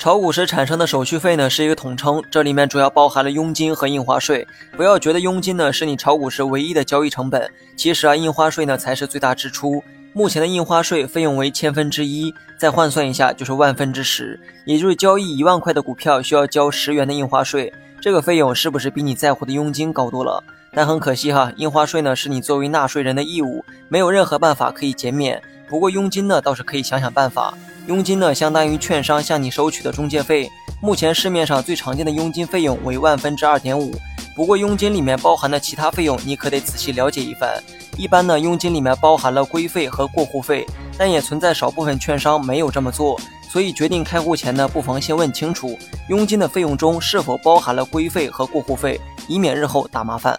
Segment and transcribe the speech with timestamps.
[0.00, 4.48] 炒股时产生的手续费呢是一个统称，这里面主要包含了佣金和印花税。
[4.74, 9.84] 不要觉得佣金呢是你炒股时唯一的交易成本，其实啊，印花税呢才是最大支出。
[10.14, 17.70] 目前的印花税费用为千分之一，再换算一下就是万分之十，也就是交易一万块的股票需要交十元的印花税。
[18.00, 20.42] 这个费用是不是比你在乎的佣金高多了？
[20.72, 25.42] 但很可惜哈，印花税呢是你作为纳税人的义务，没有任何办法可以减免。
[25.68, 27.52] 不过佣金呢倒是可以想想办法。
[27.90, 30.48] 佣金呢，相当于券商向你收取的中介费。
[30.80, 33.92] 目前市面上最常见的佣金费用为万分之二点五。
[34.36, 37.60] 不过佣金里面包含的其他费用，你可得仔细了解一番。
[37.98, 40.64] 一般呢，佣金里面包含了规费和过户费，
[40.96, 43.20] 但也存在少部分券商没有这么做。
[43.48, 45.76] 所以决定开户前呢，不妨先问清楚，
[46.10, 50.38] 佣金的费用中是否包含了规费和过户费，以免日后大麻烦。